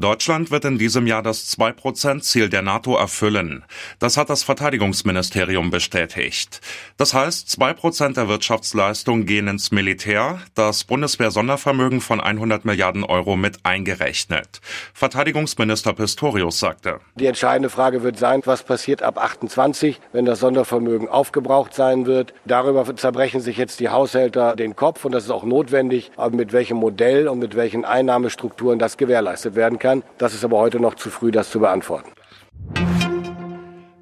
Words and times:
Deutschland 0.00 0.52
wird 0.52 0.64
in 0.64 0.78
diesem 0.78 1.08
Jahr 1.08 1.24
das 1.24 1.58
2-Prozent-Ziel 1.58 2.48
der 2.48 2.62
NATO 2.62 2.94
erfüllen. 2.96 3.64
Das 3.98 4.16
hat 4.16 4.30
das 4.30 4.44
Verteidigungsministerium 4.44 5.70
bestätigt. 5.70 6.60
Das 6.96 7.14
heißt, 7.14 7.50
2 7.50 7.72
Prozent 7.72 8.16
der 8.16 8.28
Wirtschaftsleistung 8.28 9.26
gehen 9.26 9.48
ins 9.48 9.72
Militär, 9.72 10.38
das 10.54 10.84
Bundeswehr-Sondervermögen 10.84 12.00
von 12.00 12.20
100 12.20 12.64
Milliarden 12.64 13.02
Euro 13.02 13.34
mit 13.34 13.58
eingerechnet. 13.64 14.60
Verteidigungsminister 14.94 15.94
Pistorius 15.94 16.60
sagte. 16.60 17.00
Die 17.16 17.26
entscheidende 17.26 17.68
Frage 17.68 18.04
wird 18.04 18.20
sein, 18.20 18.42
was 18.44 18.62
passiert 18.62 19.02
ab 19.02 19.18
28, 19.18 20.00
wenn 20.12 20.24
das 20.24 20.38
Sondervermögen 20.38 21.08
aufgebraucht 21.08 21.74
sein 21.74 22.06
wird. 22.06 22.34
Darüber 22.44 22.94
zerbrechen 22.94 23.40
sich 23.40 23.56
jetzt 23.56 23.80
die 23.80 23.88
Haushälter 23.88 24.54
den 24.54 24.76
Kopf 24.76 25.04
und 25.04 25.10
das 25.10 25.24
ist 25.24 25.30
auch 25.32 25.42
notwendig, 25.42 26.12
aber 26.16 26.36
mit 26.36 26.52
welchem 26.52 26.76
Modell 26.76 27.26
und 27.26 27.40
mit 27.40 27.56
welchen 27.56 27.84
Einnahmestrukturen 27.84 28.78
das 28.78 28.96
gewährleistet 28.96 29.56
werden 29.56 29.80
kann 29.80 29.87
kann. 29.88 30.04
Das 30.18 30.34
ist 30.34 30.44
aber 30.44 30.58
heute 30.58 30.80
noch 30.80 30.94
zu 30.94 31.10
früh, 31.10 31.30
das 31.30 31.50
zu 31.50 31.60
beantworten. 31.60 32.12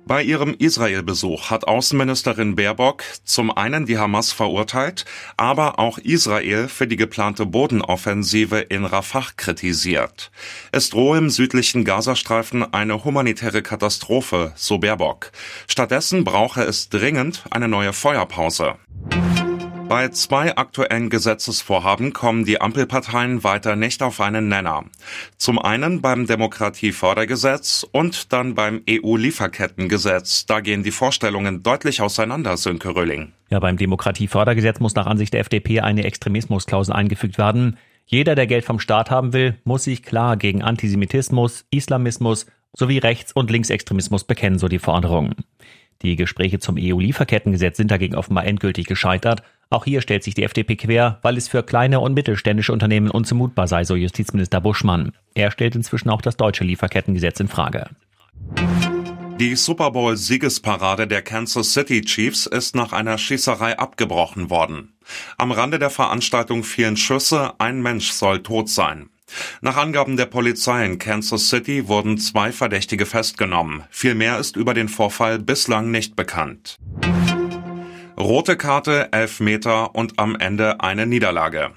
Bei 0.09 0.23
ihrem 0.23 0.55
Israel-Besuch 0.57 1.51
hat 1.51 1.67
Außenministerin 1.67 2.55
Baerbock 2.55 3.03
zum 3.25 3.51
einen 3.51 3.87
die 3.87 3.99
Hamas 3.99 4.31
verurteilt, 4.31 5.05
aber 5.37 5.81
auch 5.81 5.99
Israel 5.99 6.69
für 6.69 6.87
die 6.87 6.95
geplante 6.95 7.45
Bodenoffensive 7.45 8.61
in 8.61 8.85
Rafah 8.85 9.27
kritisiert. 9.37 10.31
Es 10.71 10.91
drohe 10.91 11.19
im 11.19 11.29
südlichen 11.29 11.85
Gazastreifen 11.85 12.73
eine 12.73 13.05
humanitäre 13.05 13.63
Katastrophe, 13.63 14.53
so 14.55 14.79
Baerbock. 14.79 15.33
Stattdessen 15.67 16.23
brauche 16.23 16.63
es 16.63 16.89
dringend 16.89 17.43
eine 17.51 17.67
neue 17.67 17.93
Feuerpause. 17.93 18.77
Bei 19.89 20.09
zwei 20.09 20.57
aktuellen 20.57 21.11
Gesetzesvorhaben 21.11 22.13
kommen 22.13 22.45
die 22.45 22.61
Ampelparteien 22.61 23.45
weiter 23.45 23.77
nicht 23.77 24.03
auf 24.03 24.21
einen 24.21 24.49
Nenner. 24.49 24.85
Zum 25.37 25.61
einen 25.61 26.03
beim 26.03 26.27
Demokratiefördergesetz 26.27 27.87
und 27.93 28.33
dann 28.33 28.57
beim 28.57 28.83
EU-Lieferkettengesetz. 28.91 30.47
Da 30.47 30.59
gehen 30.59 30.83
die 30.83 30.91
Vorstellungen 30.91 31.63
deutlich 31.63 32.03
auseinander, 32.03 32.57
Sönke 32.57 32.97
Rölling. 32.97 33.33
Ja, 33.49 33.61
beim 33.61 33.77
Demokratiefördergesetz 33.77 34.81
muss 34.81 34.97
nach 34.97 35.07
Ansicht 35.07 35.33
der 35.33 35.41
FDP 35.41 35.81
eine 35.81 36.03
Extremismusklausel 36.03 36.93
eingefügt 36.93 37.39
werden. 37.39 37.79
Jeder, 38.07 38.35
der 38.35 38.49
Geld 38.49 38.65
vom 38.65 38.81
Staat 38.81 39.13
haben 39.13 39.33
will, 39.33 39.57
muss 39.63 39.85
sich 39.85 40.03
klar 40.03 40.37
gegen 40.37 40.63
Antisemitismus, 40.63 41.65
Islamismus 41.71 42.47
sowie 42.77 42.99
Rechts- 42.99 43.33
und 43.33 43.53
Linksextremismus 43.53 44.25
bekennen, 44.25 44.59
so 44.59 44.67
die 44.67 44.81
Forderung. 44.81 45.35
Die 46.03 46.17
Gespräche 46.17 46.59
zum 46.59 46.77
EU-Lieferkettengesetz 46.79 47.77
sind 47.77 47.91
dagegen 47.91 48.15
offenbar 48.15 48.45
endgültig 48.45 48.87
gescheitert. 48.87 49.43
Auch 49.69 49.85
hier 49.85 50.01
stellt 50.01 50.23
sich 50.23 50.35
die 50.35 50.45
FDP 50.45 50.77
quer, 50.77 51.19
weil 51.23 51.37
es 51.37 51.49
für 51.49 51.63
kleine 51.63 52.01
und 52.01 52.15
mittelständische 52.15 52.73
Unternehmen 52.73 53.11
unzumutbar 53.11 53.67
sei, 53.67 53.85
so 53.85 53.97
Justizminister 53.97 54.61
Buschmann. 54.61 55.13
Er 55.35 55.51
stellt 55.51 55.75
inzwischen 55.75 56.09
auch 56.09 56.23
das 56.23 56.37
deutsche 56.37 56.65
Lieferkettengesetz 56.65 57.41
in 57.41 57.49
Frage. 57.49 57.91
Die 59.41 59.55
Super 59.55 59.91
Bowl-Siegesparade 59.91 61.07
der 61.07 61.21
Kansas 61.21 61.75
City 61.75 62.01
Chiefs 62.01 62.47
ist 62.47 62.75
nach 62.75 62.93
einer 62.93 63.19
Schießerei 63.19 63.79
abgebrochen 63.79 64.49
worden. 64.49 64.95
Am 65.37 65.51
Rande 65.53 65.79
der 65.79 65.91
Veranstaltung 65.91 66.65
fielen 66.65 66.97
Schüsse, 66.97 67.53
ein 67.59 67.83
Mensch 67.83 68.13
soll 68.13 68.43
tot 68.43 68.71
sein. 68.71 69.11
Nach 69.61 69.77
Angaben 69.77 70.17
der 70.17 70.27
Polizei 70.27 70.87
in 70.87 70.99
Kansas 70.99 71.51
City 71.51 71.89
wurden 71.89 72.17
zwei 72.17 72.53
Verdächtige 72.53 73.05
festgenommen. 73.05 73.85
Viel 73.91 74.15
mehr 74.15 74.39
ist 74.39 74.57
über 74.57 74.73
den 74.73 74.89
Vorfall 74.89 75.39
bislang 75.39 75.91
nicht 75.91 76.17
bekannt. 76.17 76.79
Rote 78.19 78.57
Karte, 78.57 79.13
elf 79.13 79.41
Meter 79.41 79.95
und 79.95 80.19
am 80.19 80.37
Ende 80.37 80.81
eine 80.81 81.07
Niederlage. 81.07 81.73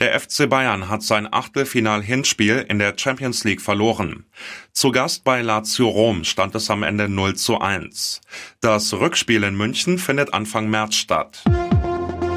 Der 0.00 0.18
FC 0.18 0.48
Bayern 0.48 0.88
hat 0.88 1.02
sein 1.02 1.32
Achtelfinal-Hinspiel 1.32 2.66
in 2.68 2.80
der 2.80 2.94
Champions 2.96 3.44
League 3.44 3.60
verloren. 3.60 4.24
Zu 4.72 4.90
Gast 4.90 5.22
bei 5.22 5.40
Lazio 5.40 5.88
Rom 5.88 6.24
stand 6.24 6.54
es 6.56 6.68
am 6.68 6.82
Ende 6.82 7.08
0 7.08 7.36
zu 7.36 7.60
1. 7.60 8.20
Das 8.60 8.92
Rückspiel 8.92 9.44
in 9.44 9.56
München 9.56 9.98
findet 9.98 10.34
Anfang 10.34 10.68
März 10.68 10.96
statt. 10.96 11.44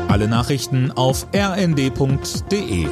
Alle 0.07 0.27
Nachrichten 0.27 0.91
auf 0.91 1.27
rnd.de 1.33 2.87